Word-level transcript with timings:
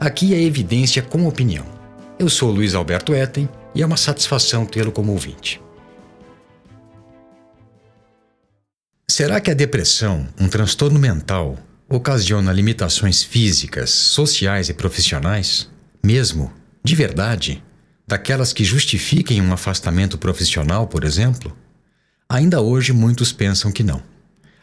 Aqui 0.00 0.34
é 0.34 0.42
evidência 0.42 1.02
com 1.02 1.26
opinião. 1.26 1.66
Eu 2.18 2.28
sou 2.28 2.50
Luiz 2.50 2.74
Alberto 2.74 3.14
Etten 3.14 3.48
e 3.74 3.82
é 3.82 3.86
uma 3.86 3.96
satisfação 3.96 4.64
tê-lo 4.64 4.92
como 4.92 5.12
ouvinte. 5.12 5.60
Será 9.10 9.40
que 9.40 9.50
a 9.50 9.54
depressão, 9.54 10.28
um 10.38 10.48
transtorno 10.48 10.98
mental, 10.98 11.58
ocasiona 11.88 12.52
limitações 12.52 13.22
físicas, 13.22 13.90
sociais 13.90 14.68
e 14.68 14.74
profissionais? 14.74 15.68
Mesmo, 16.02 16.52
de 16.84 16.94
verdade? 16.94 17.62
daquelas 18.08 18.54
que 18.54 18.64
justifiquem 18.64 19.42
um 19.42 19.52
afastamento 19.52 20.16
profissional, 20.16 20.86
por 20.86 21.04
exemplo? 21.04 21.54
Ainda 22.26 22.62
hoje 22.62 22.90
muitos 22.90 23.32
pensam 23.32 23.70
que 23.70 23.82
não. 23.82 24.02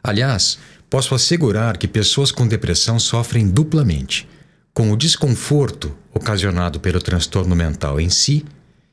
Aliás, 0.03 0.57
posso 0.89 1.13
assegurar 1.13 1.77
que 1.77 1.87
pessoas 1.87 2.31
com 2.31 2.47
depressão 2.47 2.97
sofrem 2.97 3.47
duplamente, 3.47 4.27
com 4.75 4.91
o 4.91 4.97
desconforto 4.97 5.95
ocasionado 6.13 6.81
pelo 6.81 7.01
transtorno 7.01 7.55
mental 7.55 7.97
em 7.97 8.09
si 8.09 8.43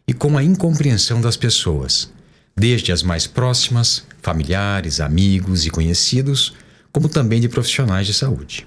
e 0.07 0.15
com 0.15 0.39
a 0.39 0.45
incompreensão 0.45 1.21
das 1.21 1.37
pessoas, 1.37 2.09
desde 2.57 2.93
as 2.93 3.03
mais 3.03 3.27
próximas, 3.27 4.07
familiares, 4.23 5.01
amigos 5.01 5.67
e 5.67 5.71
conhecidos, 5.71 6.55
como 6.93 7.09
também 7.09 7.41
de 7.41 7.49
profissionais 7.49 8.07
de 8.07 8.15
saúde. 8.15 8.65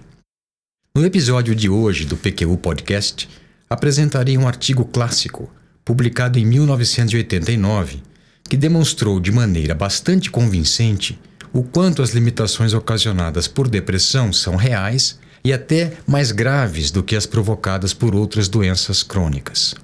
No 0.94 1.06
episódio 1.06 1.56
de 1.56 1.70
hoje 1.70 2.04
do 2.04 2.18
PQU 2.18 2.58
Podcast, 2.58 3.30
apresentarei 3.70 4.38
um 4.38 4.46
artigo 4.46 4.84
clássico 4.84 5.50
publicado 5.86 6.38
em 6.38 6.46
1989, 6.46 8.04
que 8.44 8.58
demonstrou 8.58 9.22
de 9.22 9.32
maneira 9.32 9.74
bastante 9.74 10.30
convincente 10.30 11.18
o 11.54 11.64
quanto 11.64 12.02
as 12.02 12.10
limitações 12.10 12.74
ocasionadas 12.74 13.48
por 13.48 13.70
depressão 13.70 14.34
são 14.34 14.58
reais 14.58 15.18
e 15.46 15.54
até 15.54 15.94
mais 16.08 16.32
graves 16.32 16.90
do 16.90 17.04
que 17.04 17.16
as 17.16 17.28
provocadas 17.28 17.94
por 17.94 18.16
outras 18.16 18.50
doenças 18.50 19.04
crônicas. 19.04 19.76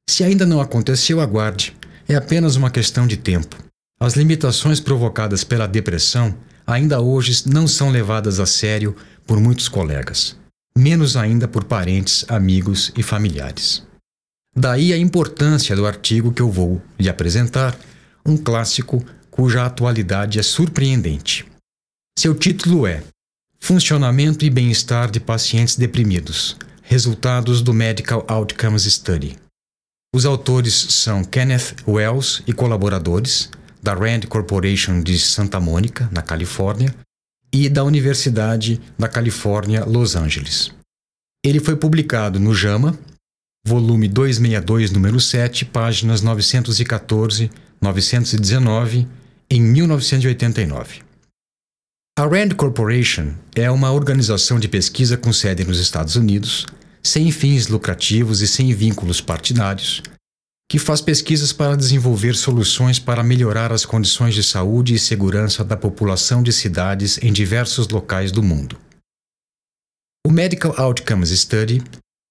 Se 0.09 0.25
ainda 0.25 0.47
não 0.47 0.63
aconteceu, 0.63 1.21
aguarde. 1.21 1.77
É 2.09 2.15
apenas 2.15 2.57
uma 2.57 2.71
questão 2.71 3.07
de 3.07 3.19
tempo. 3.19 3.57
As 4.01 4.15
limitações 4.15 4.81
provocadas 4.81 5.45
pela 5.45 5.67
depressão 5.67 6.35
ainda 6.73 7.01
hoje 7.01 7.49
não 7.49 7.69
são 7.69 7.91
levadas 7.91 8.41
a 8.41 8.47
sério 8.47 8.97
por 9.27 9.39
muitos 9.39 9.69
colegas, 9.69 10.37
menos 10.77 11.17
ainda 11.17 11.47
por 11.47 11.65
parentes, 11.65 12.25
amigos 12.29 12.93
e 12.97 13.03
familiares. 13.03 13.87
Daí 14.57 14.93
a 14.93 14.99
importância 14.99 15.77
do 15.77 15.87
artigo 15.87 16.33
que 16.33 16.43
eu 16.43 16.51
vou 16.51 16.83
lhe 16.99 17.09
apresentar, 17.09 17.79
um 18.25 18.37
clássico 18.37 19.05
cuja 19.31 19.65
atualidade 19.65 20.39
é 20.39 20.43
surpreendente. 20.43 21.47
Seu 22.19 22.35
título 22.35 22.87
é 22.87 23.03
Funcionamento 23.59 24.45
e 24.45 24.51
bem-estar 24.51 25.11
de 25.11 25.21
pacientes 25.21 25.77
deprimidos. 25.77 26.57
Resultados 26.83 27.63
do 27.63 27.73
Medical 27.73 28.25
Outcomes 28.29 28.83
Study. 28.83 29.39
Os 30.15 30.27
autores 30.27 30.75
são 30.75 31.25
Kenneth 31.25 31.77
Wells 31.89 32.43
e 32.47 32.53
colaboradores, 32.53 33.49
da 33.83 33.95
Rand 33.95 34.21
Corporation 34.29 35.03
de 35.03 35.19
Santa 35.19 35.59
Mônica, 35.59 36.09
na 36.13 36.23
Califórnia, 36.23 36.95
e 37.53 37.69
da 37.69 37.85
Universidade 37.85 38.81
da 38.99 39.09
Califórnia, 39.09 39.85
Los 39.85 40.17
Angeles. 40.17 40.73
Ele 41.45 41.61
foi 41.61 41.77
publicado 41.77 42.39
no 42.39 42.55
JAMA, 42.55 42.97
volume 43.67 44.09
262, 44.09 44.93
número 44.93 45.21
7, 45.21 45.65
páginas 45.65 46.23
914, 46.23 47.51
919, 47.81 49.09
em 49.51 49.61
1989. 49.61 51.03
A 52.19 52.25
Rand 52.25 52.51
Corporation 52.57 53.35
é 53.55 53.71
uma 53.71 53.91
organização 53.91 54.59
de 54.59 54.69
pesquisa 54.69 55.17
com 55.17 55.33
sede 55.33 55.65
nos 55.65 55.79
Estados 55.79 56.15
Unidos, 56.15 56.67
sem 57.03 57.31
fins 57.33 57.69
lucrativos 57.69 58.41
e 58.41 58.47
sem 58.47 58.73
vínculos 58.73 59.21
partidários, 59.21 60.03
que 60.73 60.79
faz 60.79 61.03
pesquisas 61.03 61.53
para 61.53 61.77
desenvolver 61.77 62.35
soluções 62.35 62.99
para 62.99 63.23
melhorar 63.23 63.71
as 63.71 63.85
condições 63.85 64.35
de 64.35 64.43
saúde 64.43 64.95
e 64.95 64.99
segurança 64.99 65.63
da 65.63 65.77
população 65.77 66.43
de 66.43 66.51
cidades 66.51 67.19
em 67.23 67.31
diversos 67.31 67.87
locais 67.89 68.33
do 68.33 68.43
mundo. 68.43 68.79
O 70.27 70.31
Medical 70.31 70.75
Outcomes 70.79 71.29
Study, 71.29 71.83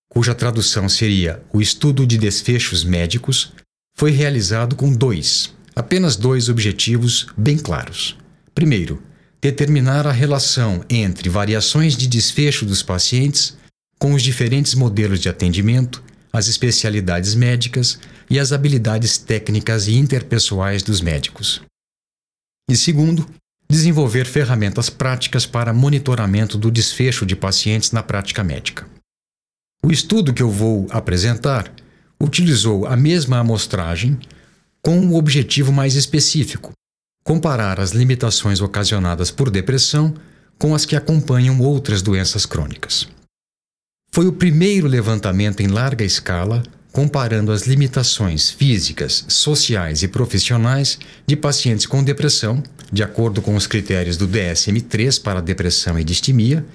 cuja 0.10 0.34
tradução 0.34 0.90
seria 0.90 1.44
o 1.54 1.62
estudo 1.62 2.04
de 2.04 2.18
desfechos 2.18 2.84
médicos, 2.84 3.54
foi 3.96 4.10
realizado 4.10 4.76
com 4.76 4.92
dois, 4.92 5.54
apenas 5.76 6.16
dois 6.16 6.50
objetivos 6.50 7.28
bem 7.38 7.60
claros. 7.60 8.18
Primeiro, 8.56 9.04
determinar 9.40 10.08
a 10.08 10.12
relação 10.12 10.84
entre 10.90 11.30
variações 11.30 11.96
de 11.96 12.08
desfecho 12.08 12.66
dos 12.66 12.82
pacientes 12.82 13.56
com 14.00 14.16
os 14.16 14.24
diferentes 14.24 14.74
modelos 14.74 15.20
de 15.20 15.30
atendimento, 15.30 16.04
as 16.34 16.48
especialidades 16.48 17.36
médicas 17.36 18.00
e 18.32 18.40
as 18.40 18.54
habilidades 18.54 19.18
técnicas 19.18 19.90
e 19.90 19.98
interpessoais 19.98 20.82
dos 20.82 21.02
médicos. 21.02 21.62
E 22.70 22.78
segundo, 22.78 23.28
desenvolver 23.70 24.26
ferramentas 24.26 24.90
práticas 24.90 25.46
para 25.46 25.74
monitoramento 25.74 26.58
do 26.58 26.72
desfecho 26.72 27.26
de 27.26 27.36
pacientes 27.36 27.92
na 27.92 28.02
prática 28.02 28.42
médica. 28.42 28.88
O 29.84 29.92
estudo 29.92 30.34
que 30.34 30.42
eu 30.42 30.50
vou 30.50 30.88
apresentar 30.92 31.74
utilizou 32.22 32.86
a 32.86 32.96
mesma 32.96 33.40
amostragem 33.40 34.18
com 34.82 34.98
um 34.98 35.16
objetivo 35.16 35.74
mais 35.74 35.96
específico, 35.96 36.72
comparar 37.26 37.82
as 37.82 37.92
limitações 37.92 38.62
ocasionadas 38.62 39.30
por 39.30 39.50
depressão 39.50 40.16
com 40.58 40.74
as 40.74 40.86
que 40.86 40.96
acompanham 40.96 41.60
outras 41.60 42.02
doenças 42.02 42.46
crônicas. 42.46 43.10
Foi 44.10 44.26
o 44.26 44.32
primeiro 44.32 44.88
levantamento 44.88 45.60
em 45.60 45.68
larga 45.68 46.06
escala 46.06 46.64
comparando 46.92 47.52
as 47.52 47.66
limitações 47.66 48.50
físicas, 48.50 49.26
sociais 49.28 50.04
e 50.04 50.08
profissionais 50.08 51.00
de 51.26 51.36
pacientes 51.36 51.86
com 51.86 52.04
depressão, 52.04 52.62
de 52.92 53.02
acordo 53.02 53.42
com 53.42 53.56
os 53.56 53.66
critérios 53.66 54.18
do 54.18 54.28
DSM-3 54.28 55.22
para 55.22 55.42
depressão 55.42 55.98
e 55.98 56.04
distimia, 56.04 56.66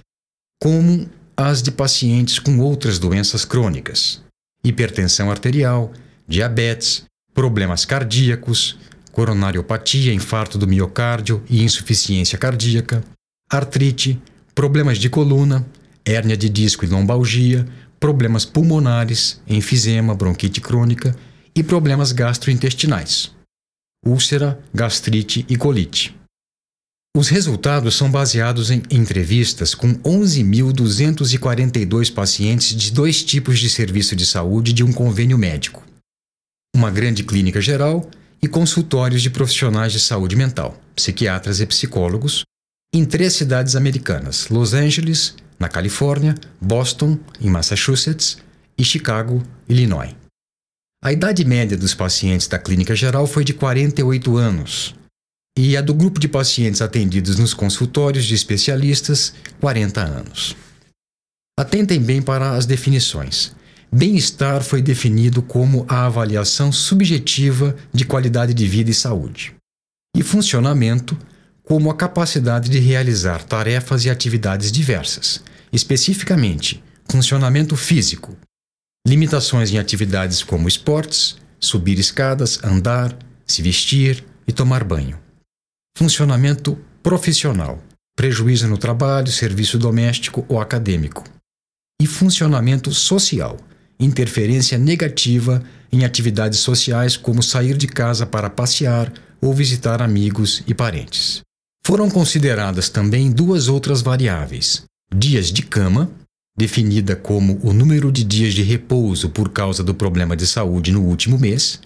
como 0.61 1.09
as 1.37 1.63
de 1.63 1.71
pacientes 1.71 2.39
com 2.39 2.59
outras 2.59 2.99
doenças 2.99 3.45
crônicas, 3.45 4.23
hipertensão 4.65 5.31
arterial, 5.31 5.93
diabetes, 6.27 7.05
problemas 7.35 7.85
cardíacos, 7.85 8.79
coronariopatia, 9.13 10.13
infarto 10.13 10.57
do 10.57 10.67
miocárdio 10.67 11.43
e 11.49 11.63
insuficiência 11.63 12.39
cardíaca, 12.39 13.05
artrite, 13.51 14.19
problemas 14.55 14.99
de 14.99 15.11
coluna, 15.11 15.67
hérnia 16.05 16.37
de 16.37 16.49
disco 16.49 16.85
e 16.85 16.89
lombalgia, 16.89 17.67
problemas 17.99 18.45
pulmonares, 18.45 19.41
enfisema, 19.47 20.15
bronquite 20.15 20.61
crônica 20.61 21.17
e 21.55 21.63
problemas 21.63 22.13
gastrointestinais, 22.13 23.35
úlcera, 24.05 24.61
gastrite 24.75 25.47
e 25.49 25.57
colite. 25.57 26.15
Os 27.17 27.29
resultados 27.29 27.97
são 27.97 28.11
baseados 28.11 28.71
em 28.71 28.83
entrevistas 28.91 29.75
com 29.75 29.95
11.242 29.95 32.13
pacientes 32.13 32.77
de 32.77 32.93
dois 32.93 33.25
tipos 33.25 33.59
de 33.59 33.71
serviço 33.71 34.15
de 34.15 34.27
saúde 34.27 34.75
de 34.75 34.85
um 34.85 34.93
convênio 34.93 35.39
médico: 35.39 35.83
uma 36.75 36.91
grande 36.91 37.25
clínica 37.25 37.59
geral 37.59 38.07
e 38.43 38.47
consultórios 38.47 39.23
de 39.23 39.31
profissionais 39.31 39.93
de 39.93 40.01
saúde 40.01 40.37
mental, 40.37 40.79
psiquiatras 40.95 41.59
e 41.61 41.67
psicólogos, 41.67 42.43
em 42.95 43.03
três 43.03 43.33
cidades 43.33 43.75
americanas: 43.75 44.51
Los 44.51 44.75
Angeles, 44.75 45.37
na 45.59 45.69
Califórnia, 45.69 46.35
Boston, 46.61 47.19
em 47.41 47.49
Massachusetts 47.49 48.39
e 48.77 48.85
Chicago, 48.85 49.43
Illinois. 49.69 50.15
A 51.03 51.13
idade 51.13 51.45
média 51.45 51.77
dos 51.77 51.95
pacientes 51.95 52.49
da 52.49 52.59
clínica 52.59 52.95
geral 52.95 53.27
foi 53.27 53.45
de 53.45 53.53
48 53.53 54.37
anos 54.37 54.95
e 55.59 55.77
a 55.77 55.81
do 55.81 55.95
grupo 55.95 56.21
de 56.21 56.29
pacientes 56.29 56.83
atendidos 56.83 57.39
nos 57.39 57.55
consultórios 57.55 58.27
de 58.27 58.35
especialistas, 58.35 59.33
40 59.61 60.03
anos. 60.03 60.57
Atentem 61.59 61.99
bem 61.99 62.21
para 62.21 62.53
as 62.53 62.67
definições. 62.67 63.57
Bem-estar 63.91 64.63
foi 64.63 64.83
definido 64.83 65.41
como 65.41 65.87
a 65.89 66.05
avaliação 66.05 66.71
subjetiva 66.71 67.75
de 67.93 68.05
qualidade 68.05 68.53
de 68.53 68.67
vida 68.67 68.91
e 68.91 68.95
saúde. 68.95 69.55
E 70.15 70.23
funcionamento 70.23 71.17
como 71.63 71.91
a 71.91 71.97
capacidade 71.97 72.69
de 72.69 72.79
realizar 72.79 73.43
tarefas 73.43 74.05
e 74.05 74.11
atividades 74.11 74.71
diversas, 74.71 75.43
especificamente 75.77 76.83
funcionamento 77.07 77.77
físico, 77.77 78.35
limitações 79.07 79.71
em 79.71 79.79
atividades 79.79 80.43
como 80.43 80.67
esportes, 80.67 81.37
subir 81.61 81.99
escadas, 81.99 82.59
andar, 82.65 83.15
se 83.47 83.61
vestir 83.61 84.25
e 84.49 84.53
tomar 84.53 84.83
banho. 84.83 85.19
Funcionamento 85.97 86.79
profissional, 87.03 87.79
prejuízo 88.17 88.67
no 88.67 88.79
trabalho, 88.79 89.31
serviço 89.31 89.79
doméstico 89.79 90.47
ou 90.49 90.59
acadêmico. 90.59 91.23
E 92.01 92.07
funcionamento 92.07 92.91
social, 92.93 93.59
interferência 94.01 94.79
negativa 94.79 95.63
em 95.93 96.07
atividades 96.07 96.59
sociais 96.59 97.19
como 97.19 97.43
sair 97.43 97.77
de 97.77 97.87
casa 97.87 98.25
para 98.25 98.49
passear 98.49 99.13
ou 99.43 99.53
visitar 99.53 100.01
amigos 100.01 100.63
e 100.67 100.73
parentes. 100.73 101.43
Foram 101.85 102.09
consideradas 102.09 102.89
também 102.89 103.31
duas 103.31 103.69
outras 103.69 104.01
variáveis: 104.01 104.85
dias 105.15 105.53
de 105.53 105.63
cama, 105.63 106.11
definida 106.57 107.15
como 107.15 107.59
o 107.63 107.73
número 107.73 108.11
de 108.11 108.25
dias 108.25 108.55
de 108.55 108.63
repouso 108.63 109.29
por 109.31 109.51
causa 109.51 109.83
do 109.83 109.95
problema 109.95 110.37
de 110.37 110.47
saúde 110.47 110.93
no 110.93 111.03
último 111.03 111.39
mês, 111.39 111.81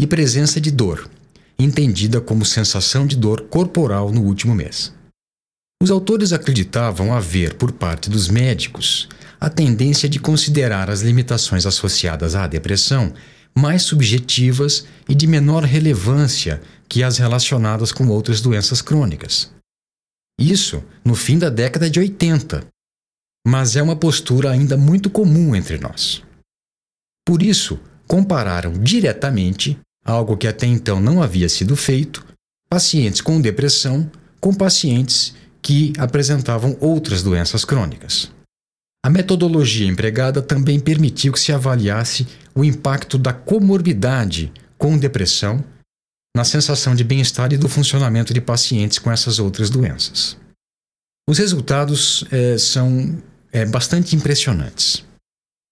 e 0.00 0.06
presença 0.06 0.60
de 0.60 0.70
dor, 0.70 1.08
entendida 1.58 2.20
como 2.20 2.44
sensação 2.44 3.06
de 3.06 3.16
dor 3.16 3.42
corporal 3.42 4.10
no 4.10 4.22
último 4.22 4.54
mês. 4.54 4.92
Os 5.82 5.90
autores 5.90 6.32
acreditavam 6.32 7.14
haver, 7.14 7.54
por 7.54 7.72
parte 7.72 8.10
dos 8.10 8.28
médicos, 8.28 9.08
a 9.40 9.48
tendência 9.48 10.08
de 10.08 10.18
considerar 10.18 10.90
as 10.90 11.00
limitações 11.00 11.64
associadas 11.64 12.34
à 12.34 12.46
depressão 12.46 13.12
mais 13.54 13.82
subjetivas 13.82 14.86
e 15.08 15.14
de 15.14 15.26
menor 15.26 15.64
relevância 15.64 16.60
que 16.88 17.02
as 17.02 17.18
relacionadas 17.18 17.92
com 17.92 18.08
outras 18.08 18.40
doenças 18.40 18.82
crônicas. 18.82 19.50
Isso 20.40 20.82
no 21.04 21.14
fim 21.14 21.38
da 21.38 21.50
década 21.50 21.90
de 21.90 22.00
80, 22.00 22.66
mas 23.46 23.76
é 23.76 23.82
uma 23.82 23.94
postura 23.94 24.50
ainda 24.50 24.74
muito 24.74 25.10
comum 25.10 25.54
entre 25.54 25.76
nós. 25.76 26.22
Por 27.26 27.42
isso, 27.42 27.78
compararam 28.08 28.72
diretamente, 28.72 29.78
algo 30.02 30.38
que 30.38 30.48
até 30.48 30.66
então 30.66 30.98
não 30.98 31.22
havia 31.22 31.48
sido 31.48 31.76
feito, 31.76 32.26
pacientes 32.70 33.20
com 33.20 33.38
depressão 33.38 34.10
com 34.40 34.54
pacientes 34.54 35.34
que 35.60 35.92
apresentavam 35.98 36.74
outras 36.80 37.22
doenças 37.22 37.62
crônicas. 37.62 38.32
A 39.04 39.10
metodologia 39.10 39.86
empregada 39.86 40.40
também 40.40 40.80
permitiu 40.80 41.32
que 41.32 41.40
se 41.40 41.52
avaliasse 41.52 42.26
o 42.54 42.64
impacto 42.64 43.18
da 43.18 43.32
comorbidade 43.32 44.50
com 44.78 44.96
depressão 44.96 45.62
na 46.36 46.44
sensação 46.44 46.94
de 46.94 47.04
bem-estar 47.04 47.52
e 47.52 47.56
do 47.58 47.68
funcionamento 47.68 48.32
de 48.32 48.40
pacientes 48.40 48.98
com 48.98 49.10
essas 49.10 49.38
outras 49.38 49.68
doenças. 49.68 50.36
Os 51.28 51.38
resultados 51.38 52.24
é, 52.30 52.56
são 52.58 53.22
é, 53.52 53.64
bastante 53.64 54.16
impressionantes. 54.16 55.04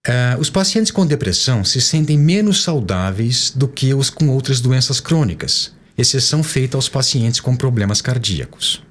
É, 0.06 0.37
os 0.38 0.49
pacientes 0.49 0.90
com 0.90 1.06
depressão 1.06 1.64
se 1.64 1.81
sentem 1.81 2.16
menos 2.16 2.62
saudáveis 2.62 3.50
do 3.50 3.69
que 3.69 3.93
os 3.93 4.10
com 4.10 4.28
outras 4.28 4.60
doenças 4.60 5.00
crônicas, 5.00 5.72
exceção 5.96 6.43
feita 6.43 6.76
aos 6.76 6.88
pacientes 6.88 7.40
com 7.40 7.56
problemas 7.56 8.00
cardíacos. 8.00 8.82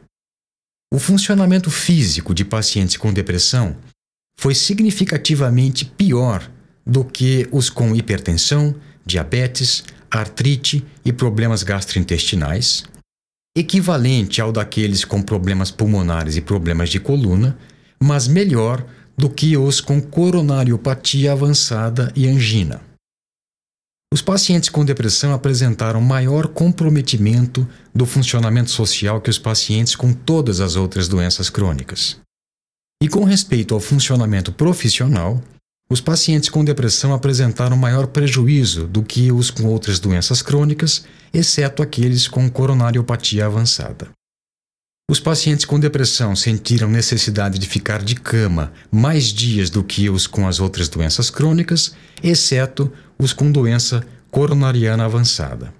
O 0.93 1.00
funcionamento 1.00 1.69
físico 1.69 2.33
de 2.33 2.45
pacientes 2.45 2.97
com 2.97 3.12
depressão 3.12 3.75
foi 4.39 4.53
significativamente 4.53 5.86
pior 5.86 6.50
do 6.86 7.03
que 7.03 7.47
os 7.51 7.69
com 7.69 7.95
hipertensão, 7.95 8.75
diabetes, 9.05 9.83
artrite 10.09 10.85
e 11.03 11.11
problemas 11.11 11.63
gastrointestinais, 11.63 12.83
equivalente 13.55 14.39
ao 14.39 14.51
daqueles 14.51 15.03
com 15.03 15.21
problemas 15.21 15.71
pulmonares 15.71 16.35
e 16.35 16.41
problemas 16.41 16.89
de 16.89 16.99
coluna, 16.99 17.57
mas 17.99 18.27
melhor 18.27 18.85
do 19.17 19.29
que 19.29 19.57
os 19.57 19.81
com 19.81 19.99
coronariopatia 19.99 21.31
avançada 21.31 22.11
e 22.15 22.27
angina. 22.27 22.81
Os 24.13 24.21
pacientes 24.21 24.69
com 24.69 24.85
depressão 24.85 25.33
apresentaram 25.33 25.99
maior 25.99 26.47
comprometimento 26.47 27.67
do 27.93 28.05
funcionamento 28.05 28.71
social 28.71 29.19
que 29.19 29.29
os 29.29 29.37
pacientes 29.37 29.95
com 29.95 30.13
todas 30.13 30.61
as 30.61 30.75
outras 30.75 31.07
doenças 31.07 31.49
crônicas. 31.49 32.17
E 33.03 33.09
com 33.09 33.23
respeito 33.23 33.73
ao 33.73 33.81
funcionamento 33.81 34.51
profissional, 34.51 35.41
os 35.89 36.01
pacientes 36.01 36.50
com 36.50 36.65
depressão 36.65 37.13
apresentaram 37.13 37.77
maior 37.77 38.08
prejuízo 38.08 38.88
do 38.88 39.01
que 39.01 39.32
os 39.32 39.50
com 39.50 39.65
outras 39.65 40.00
doenças 40.00 40.41
crônicas, 40.41 41.06
exceto 41.34 41.82
aqueles 41.82 42.27
com 42.27 42.50
coronariopatia 42.50 43.46
avançada. 43.46 44.10
Os 45.10 45.22
pacientes 45.22 45.63
com 45.63 45.79
depressão 45.79 46.36
sentiram 46.36 46.89
necessidade 46.89 47.58
de 47.58 47.65
ficar 47.65 48.03
de 48.03 48.15
cama 48.15 48.74
mais 48.91 49.25
dias 49.25 49.70
do 49.70 49.82
que 49.82 50.10
os 50.10 50.27
com 50.27 50.46
as 50.46 50.60
outras 50.60 50.89
doenças 50.89 51.29
crônicas, 51.29 51.96
exceto 52.22 52.91
os 53.17 53.32
com 53.32 53.50
doença 53.50 54.06
coronariana 54.29 55.06
avançada. 55.06 55.74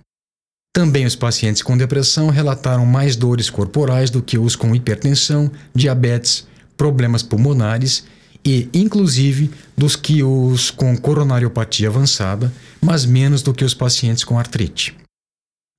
Também 0.74 1.06
os 1.06 1.18
pacientes 1.18 1.62
com 1.62 1.76
depressão 1.76 2.30
relataram 2.30 2.86
mais 2.86 3.18
dores 3.18 3.50
corporais 3.50 4.10
do 4.10 4.22
que 4.22 4.38
os 4.38 4.56
com 4.56 4.74
hipertensão, 4.74 5.52
diabetes, 5.76 6.48
problemas 6.78 7.22
pulmonares 7.22 8.06
e, 8.48 8.70
inclusive, 8.74 9.52
dos 9.76 9.98
que 9.98 10.24
os 10.24 10.72
com 10.72 10.96
coronariopatia 10.96 11.90
avançada, 11.90 12.50
mas 12.80 13.06
menos 13.06 13.42
do 13.42 13.54
que 13.54 13.66
os 13.66 13.74
pacientes 13.74 14.24
com 14.24 14.40
artrite. 14.40 14.96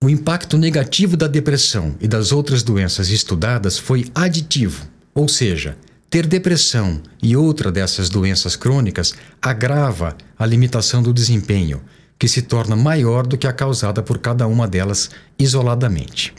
O 0.05 0.11
impacto 0.11 0.59
negativo 0.59 1.17
da 1.17 1.27
depressão 1.27 1.97
e 1.99 2.07
das 2.07 2.31
outras 2.31 2.63
doenças 2.63 3.09
estudadas 3.09 3.79
foi 3.79 4.05
aditivo, 4.15 4.87
ou 5.15 5.27
seja, 5.27 5.79
ter 6.11 6.27
depressão 6.27 7.01
e 7.23 7.35
outra 7.35 7.73
dessas 7.73 8.11
doenças 8.11 8.55
crônicas 8.55 9.15
agrava 9.41 10.15
a 10.39 10.45
limitação 10.45 11.03
do 11.03 11.13
desempenho, 11.13 11.81
que 12.19 12.29
se 12.29 12.43
torna 12.43 12.77
maior 12.77 13.27
do 13.27 13.39
que 13.39 13.47
a 13.47 13.53
causada 13.53 14.03
por 14.03 14.19
cada 14.19 14.47
uma 14.47 14.69
delas 14.69 15.09
isoladamente. 15.39 16.35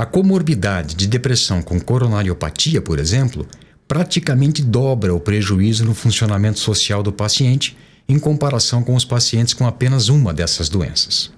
A 0.00 0.06
comorbidade 0.06 0.94
de 0.94 1.06
depressão 1.06 1.60
com 1.60 1.78
coronariopatia, 1.78 2.80
por 2.80 2.98
exemplo, 2.98 3.46
praticamente 3.88 4.62
dobra 4.62 5.14
o 5.14 5.20
prejuízo 5.20 5.84
no 5.84 5.94
funcionamento 5.94 6.58
social 6.58 7.02
do 7.02 7.12
paciente 7.12 7.76
em 8.08 8.18
comparação 8.18 8.82
com 8.82 8.94
os 8.94 9.04
pacientes 9.04 9.54
com 9.54 9.66
apenas 9.66 10.08
uma 10.08 10.32
dessas 10.32 10.68
doenças. 10.68 11.32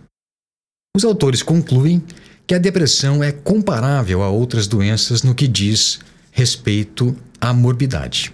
Os 0.97 1.05
autores 1.05 1.43
concluem 1.43 2.03
que 2.47 2.55
a 2.55 2.59
depressão 2.59 3.23
é 3.23 3.31
comparável 3.31 4.23
a 4.23 4.29
outras 4.29 4.67
doenças 4.67 5.23
no 5.23 5.35
que 5.35 5.47
diz 5.47 6.01
respeito 6.33 7.17
à 7.41 7.53
morbidade. 7.53 8.33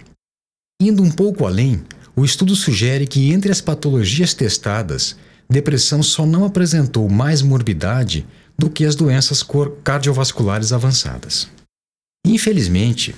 Indo 0.81 1.03
um 1.03 1.11
pouco 1.11 1.45
além, 1.45 1.83
o 2.15 2.23
estudo 2.23 2.55
sugere 2.55 3.07
que 3.07 3.31
entre 3.31 3.51
as 3.51 3.61
patologias 3.61 4.33
testadas, 4.33 5.17
depressão 5.49 6.01
só 6.01 6.25
não 6.25 6.45
apresentou 6.45 7.09
mais 7.09 7.41
morbidade 7.41 8.25
do 8.57 8.69
que 8.69 8.85
as 8.85 8.95
doenças 8.95 9.45
cardiovasculares 9.83 10.71
avançadas. 10.71 11.49
Infelizmente, 12.25 13.13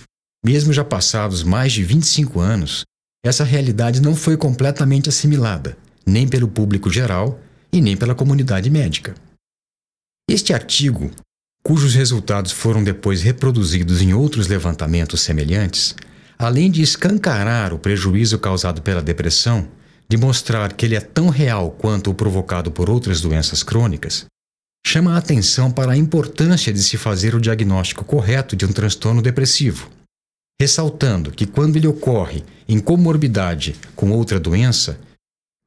mesmo 0.48 0.72
já 0.72 0.82
passados 0.82 1.44
mais 1.44 1.74
de 1.74 1.84
25 1.84 2.40
anos, 2.40 2.86
essa 3.22 3.44
realidade 3.44 4.02
não 4.02 4.16
foi 4.16 4.38
completamente 4.38 5.10
assimilada, 5.10 5.78
nem 6.06 6.26
pelo 6.26 6.48
público 6.48 6.90
geral 6.90 7.38
e 7.70 7.82
nem 7.82 7.98
pela 7.98 8.16
comunidade 8.16 8.70
médica. 8.70 9.14
Este 10.30 10.54
artigo, 10.54 11.12
cujos 11.62 11.96
resultados 11.96 12.54
foram 12.54 12.82
depois 12.82 13.22
reproduzidos 13.22 14.02
em 14.02 14.14
outros 14.14 14.48
levantamentos 14.48 15.20
semelhantes, 15.20 15.94
além 16.40 16.72
de 16.72 16.82
escancarar 16.82 17.74
o 17.74 17.78
prejuízo 17.80 18.40
causado 18.40 18.82
pela 18.82 19.02
depressão, 19.02 19.68
de 20.08 20.16
mostrar 20.16 20.72
que 20.72 20.86
ele 20.86 20.96
é 20.96 21.02
tão 21.02 21.28
real 21.28 21.72
quanto 21.72 22.10
o 22.10 22.16
provocado 22.16 22.72
por 22.72 22.90
outras 22.90 23.20
doenças 23.20 23.64
crônicas, 23.64 24.24
chama 24.86 25.14
a 25.14 25.18
atenção 25.18 25.70
para 25.70 25.92
a 25.92 25.98
importância 25.98 26.72
de 26.72 26.82
se 26.82 26.96
fazer 26.96 27.36
o 27.36 27.42
diagnóstico 27.42 28.06
correto 28.06 28.56
de 28.56 28.66
um 28.66 28.72
transtorno 28.72 29.22
depressivo, 29.22 29.97
ressaltando 30.60 31.32
que 31.32 31.46
quando 31.46 31.76
ele 31.76 31.88
ocorre 31.88 32.44
em 32.68 32.80
comorbidade 32.80 33.76
com 33.96 34.12
outra 34.12 34.40
doença, 34.40 35.00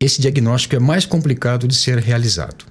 esse 0.03 0.21
diagnóstico 0.21 0.77
é 0.77 0.79
mais 0.79 1.07
complicado 1.07 1.69
de 1.69 1.75
ser 1.75 1.99
realizado. 1.99 2.65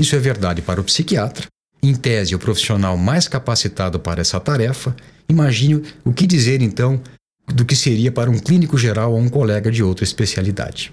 Isso 0.00 0.16
é 0.16 0.18
verdade 0.18 0.62
para 0.62 0.80
o 0.80 0.84
psiquiatra, 0.84 1.46
em 1.82 1.94
tese 1.94 2.34
o 2.34 2.38
profissional 2.38 2.96
mais 2.96 3.28
capacitado 3.28 3.98
para 3.98 4.20
essa 4.20 4.40
tarefa, 4.40 4.94
imagine 5.28 5.82
o 6.04 6.12
que 6.12 6.26
dizer 6.26 6.62
então 6.62 7.00
do 7.46 7.64
que 7.64 7.74
seria 7.74 8.12
para 8.12 8.30
um 8.30 8.38
clínico 8.38 8.78
geral 8.78 9.12
ou 9.12 9.18
um 9.18 9.28
colega 9.28 9.70
de 9.70 9.82
outra 9.82 10.04
especialidade. 10.04 10.90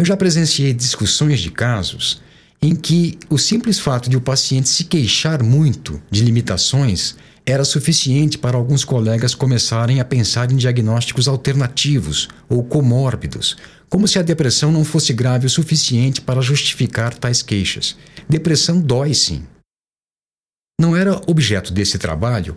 Eu 0.00 0.06
já 0.06 0.16
presenciei 0.16 0.72
discussões 0.72 1.40
de 1.40 1.50
casos 1.50 2.22
em 2.62 2.74
que 2.74 3.18
o 3.28 3.38
simples 3.38 3.78
fato 3.78 4.10
de 4.10 4.16
o 4.16 4.20
paciente 4.20 4.68
se 4.68 4.84
queixar 4.84 5.42
muito 5.42 6.00
de 6.10 6.24
limitações 6.24 7.16
era 7.50 7.64
suficiente 7.64 8.36
para 8.36 8.58
alguns 8.58 8.84
colegas 8.84 9.34
começarem 9.34 10.00
a 10.00 10.04
pensar 10.04 10.52
em 10.52 10.56
diagnósticos 10.56 11.26
alternativos 11.26 12.28
ou 12.46 12.62
comórbidos, 12.62 13.56
como 13.88 14.06
se 14.06 14.18
a 14.18 14.22
depressão 14.22 14.70
não 14.70 14.84
fosse 14.84 15.14
grave 15.14 15.46
o 15.46 15.50
suficiente 15.50 16.20
para 16.20 16.42
justificar 16.42 17.14
tais 17.14 17.40
queixas. 17.40 17.96
Depressão 18.28 18.78
dói 18.78 19.14
sim. 19.14 19.46
Não 20.78 20.94
era 20.94 21.18
objeto 21.26 21.72
desse 21.72 21.98
trabalho 21.98 22.54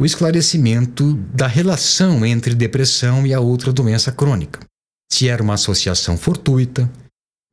o 0.00 0.06
esclarecimento 0.06 1.12
da 1.34 1.46
relação 1.46 2.24
entre 2.24 2.54
depressão 2.54 3.26
e 3.26 3.34
a 3.34 3.40
outra 3.40 3.70
doença 3.70 4.10
crônica. 4.10 4.60
Se 5.12 5.28
era 5.28 5.42
uma 5.42 5.52
associação 5.52 6.16
fortuita, 6.16 6.90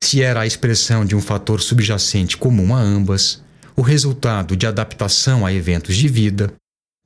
se 0.01 0.21
era 0.21 0.39
a 0.39 0.47
expressão 0.47 1.03
de 1.03 1.17
um 1.17 1.19
fator 1.19 1.59
subjacente 1.59 2.37
comum 2.37 2.73
a 2.73 2.79
ambas, 2.79 3.43
o 3.75 3.81
resultado 3.81 4.55
de 4.55 4.65
adaptação 4.65 5.45
a 5.45 5.51
eventos 5.51 5.97
de 5.97 6.07
vida, 6.07 6.53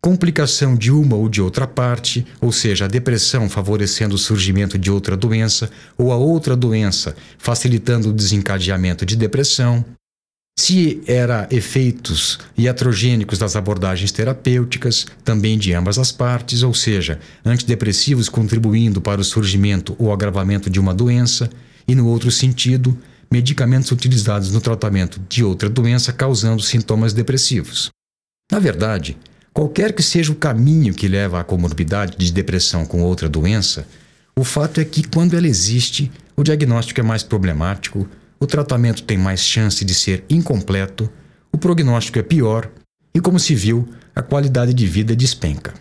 complicação 0.01 0.75
de 0.75 0.91
uma 0.91 1.15
ou 1.15 1.29
de 1.29 1.41
outra 1.41 1.67
parte, 1.67 2.25
ou 2.41 2.51
seja, 2.51 2.85
a 2.85 2.87
depressão 2.87 3.47
favorecendo 3.47 4.15
o 4.15 4.17
surgimento 4.17 4.77
de 4.77 4.89
outra 4.89 5.15
doença, 5.15 5.69
ou 5.95 6.11
a 6.11 6.17
outra 6.17 6.55
doença 6.55 7.15
facilitando 7.37 8.09
o 8.09 8.13
desencadeamento 8.13 9.05
de 9.05 9.15
depressão, 9.15 9.85
se 10.59 11.01
era 11.07 11.47
efeitos 11.49 12.39
iatrogênicos 12.57 13.39
das 13.39 13.55
abordagens 13.55 14.11
terapêuticas, 14.11 15.05
também 15.23 15.57
de 15.57 15.73
ambas 15.73 15.97
as 15.97 16.11
partes, 16.11 16.61
ou 16.63 16.73
seja, 16.73 17.19
antidepressivos 17.45 18.27
contribuindo 18.27 19.01
para 19.01 19.21
o 19.21 19.23
surgimento 19.23 19.95
ou 19.97 20.11
agravamento 20.11 20.69
de 20.69 20.79
uma 20.79 20.93
doença, 20.93 21.49
e 21.87 21.95
no 21.95 22.07
outro 22.07 22.31
sentido, 22.31 22.97
medicamentos 23.31 23.91
utilizados 23.91 24.51
no 24.51 24.59
tratamento 24.59 25.21
de 25.29 25.43
outra 25.43 25.69
doença 25.69 26.11
causando 26.11 26.61
sintomas 26.61 27.13
depressivos. 27.13 27.89
Na 28.51 28.59
verdade, 28.59 29.17
qualquer 29.53 29.93
que 29.93 30.03
seja 30.03 30.31
o 30.31 30.35
caminho 30.35 30.93
que 30.93 31.07
leva 31.07 31.39
à 31.39 31.43
comorbidade 31.43 32.17
de 32.17 32.31
depressão 32.31 32.85
com 32.85 33.01
outra 33.01 33.29
doença, 33.29 33.85
o 34.37 34.43
fato 34.43 34.79
é 34.79 34.85
que, 34.85 35.03
quando 35.03 35.35
ela 35.35 35.47
existe, 35.47 36.11
o 36.35 36.43
diagnóstico 36.43 36.99
é 36.99 37.03
mais 37.03 37.23
problemático, 37.23 38.07
o 38.39 38.47
tratamento 38.47 39.03
tem 39.03 39.17
mais 39.17 39.41
chance 39.41 39.85
de 39.85 39.93
ser 39.93 40.23
incompleto, 40.29 41.09
o 41.51 41.57
prognóstico 41.57 42.17
é 42.17 42.23
pior 42.23 42.71
e, 43.13 43.19
como 43.19 43.39
se 43.39 43.53
viu, 43.53 43.87
a 44.15 44.21
qualidade 44.21 44.73
de 44.73 44.87
vida 44.87 45.15
despenca. 45.15 45.73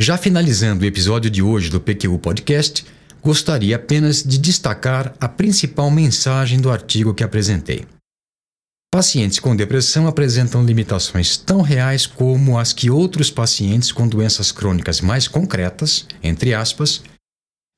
Já 0.00 0.18
finalizando 0.18 0.84
o 0.84 0.86
episódio 0.86 1.30
de 1.30 1.42
hoje 1.42 1.70
do 1.70 1.80
PQU 1.80 2.18
Podcast, 2.18 2.84
gostaria 3.22 3.76
apenas 3.76 4.22
de 4.22 4.38
destacar 4.38 5.14
a 5.18 5.26
principal 5.26 5.90
mensagem 5.90 6.60
do 6.60 6.70
artigo 6.70 7.14
que 7.14 7.24
apresentei. 7.24 7.84
Pacientes 8.96 9.38
com 9.38 9.54
depressão 9.54 10.06
apresentam 10.06 10.64
limitações 10.64 11.36
tão 11.36 11.60
reais 11.60 12.06
como 12.06 12.58
as 12.58 12.72
que 12.72 12.88
outros 12.88 13.30
pacientes 13.30 13.92
com 13.92 14.08
doenças 14.08 14.50
crônicas 14.50 15.02
mais 15.02 15.28
concretas, 15.28 16.06
entre 16.22 16.54
aspas, 16.54 17.02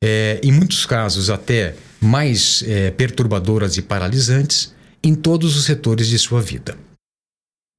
é, 0.01 0.41
em 0.45 0.53
muitos 0.53 0.87
casos 0.87 1.29
até 1.29 1.75
mais 2.01 2.63
é, 2.69 2.93
perturbadoras 2.93 3.77
e 3.77 3.83
paralisantes, 3.83 4.73
em 5.03 5.13
todos 5.13 5.57
os 5.57 5.65
setores 5.65 6.07
de 6.07 6.21
sua 6.21 6.41
vida. 6.41 6.79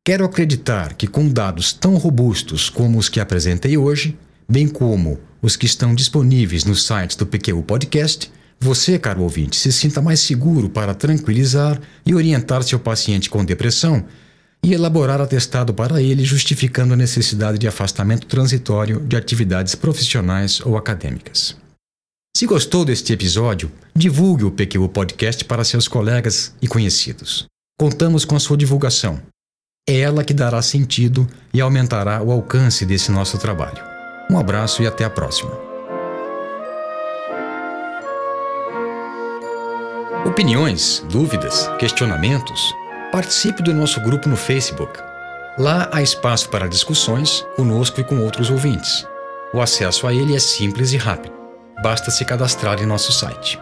Quero 0.05 0.25
acreditar 0.25 0.96
que, 0.96 1.08
com 1.08 1.29
dados 1.29 1.72
tão 1.72 1.96
robustos 1.96 2.69
como 2.69 3.00
os 3.00 3.08
que 3.08 3.22
apresentei 3.22 3.77
hoje, 3.77 4.17
bem 4.50 4.67
como 4.67 5.17
os 5.41 5.55
que 5.55 5.65
estão 5.65 5.96
disponíveis 5.96 6.65
nos 6.65 6.86
sites 6.86 7.15
do 7.15 7.25
PQ 7.25 7.63
Podcast, 7.63 8.29
você, 8.60 9.00
caro 9.00 9.22
ouvinte, 9.22 9.56
se 9.56 9.72
sinta 9.72 10.01
mais 10.01 10.20
seguro 10.20 10.70
para 10.70 10.94
tranquilizar 10.94 11.80
e 12.06 12.13
orientar 12.13 12.62
seu 12.63 12.80
paciente 12.80 13.30
com 13.30 13.46
depressão 13.46 14.06
e 14.62 14.74
elaborar 14.74 15.22
atestado 15.22 15.74
para 15.74 16.01
ele 16.01 16.25
justificando 16.25 16.94
a 16.94 16.98
necessidade 16.98 17.58
de 17.58 17.68
afastamento 17.68 18.28
transitório 18.28 19.00
de 19.00 19.16
atividades 19.16 19.75
profissionais 19.75 20.60
ou 20.66 20.75
acadêmicas. 20.75 21.56
Se 22.36 22.46
gostou 22.46 22.84
deste 22.84 23.13
episódio, 23.13 23.72
divulgue 23.96 24.44
o 24.44 24.51
PQ 24.51 24.89
Podcast 24.89 25.46
para 25.46 25.63
seus 25.63 25.88
colegas 25.88 26.54
e 26.62 26.68
conhecidos. 26.68 27.46
Contamos 27.80 28.25
com 28.25 28.36
a 28.36 28.39
sua 28.39 28.58
divulgação. 28.58 29.22
É 29.88 30.00
ela 30.00 30.24
que 30.24 30.34
dará 30.34 30.62
sentido 30.62 31.28
e 31.54 31.62
aumentará 31.62 32.22
o 32.22 32.32
alcance 32.32 32.86
desse 32.86 33.12
nosso 33.12 33.38
trabalho. 33.38 33.84
Um 34.30 34.38
abraço 34.38 34.84
e 34.84 34.88
até 34.88 35.06
a 35.06 35.10
próxima. 35.10 35.69
Opiniões, 40.39 41.03
dúvidas, 41.10 41.69
questionamentos? 41.77 42.74
Participe 43.12 43.62
do 43.62 43.74
nosso 43.74 44.00
grupo 44.00 44.29
no 44.29 44.38
Facebook. 44.38 44.98
Lá 45.58 45.89
há 45.91 46.01
espaço 46.01 46.48
para 46.48 46.69
discussões 46.69 47.46
conosco 47.58 48.00
e 48.00 48.05
com 48.05 48.22
outros 48.22 48.50
ouvintes. 48.50 49.05
O 49.53 49.60
acesso 49.60 50.08
a 50.08 50.13
ele 50.13 50.34
é 50.34 50.39
simples 50.39 50.93
e 50.93 50.98
rápido. 50.98 51.34
Basta 51.84 52.10
se 52.10 52.24
cadastrar 52.24 52.81
em 52.81 52.86
nosso 52.86 53.12
site. 53.12 53.60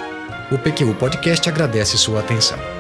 O 0.51 0.59
PQU 0.59 0.93
Podcast 0.95 1.49
agradece 1.49 1.97
sua 1.97 2.19
atenção. 2.21 2.80